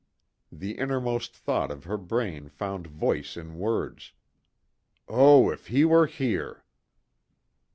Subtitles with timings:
[0.51, 4.13] The innermost thought of her brain found voice in words,
[5.07, 6.63] "Oh, if he were here!"